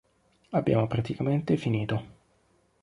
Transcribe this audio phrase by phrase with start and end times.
[0.49, 2.03] Abbiamo praticamente finito.